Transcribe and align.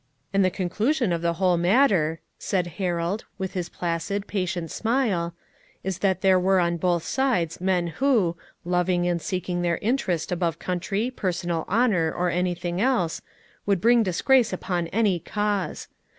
"And 0.33 0.43
the 0.43 0.49
conclusion 0.49 1.13
of 1.13 1.21
the 1.21 1.33
whole 1.33 1.57
matter," 1.57 2.21
said 2.39 2.65
Harold, 2.81 3.25
with 3.37 3.53
his 3.53 3.69
placid, 3.69 4.25
patient 4.25 4.71
smile, 4.71 5.35
"is 5.83 5.99
that 5.99 6.21
there 6.21 6.39
were 6.39 6.59
on 6.59 6.77
both 6.77 7.03
sides 7.03 7.61
men 7.61 7.85
who, 7.85 8.35
loving 8.65 9.05
and 9.07 9.21
seeking 9.21 9.61
their 9.61 9.75
own 9.77 9.83
interest 9.83 10.31
above 10.31 10.57
country, 10.57 11.11
personal 11.11 11.65
honor, 11.67 12.11
or 12.11 12.31
anything 12.31 12.81
else, 12.81 13.21
would 13.67 13.79
bring 13.79 14.01
disgrace 14.01 14.51
upon 14.51 14.87
any 14.87 15.19
cause. 15.19 15.87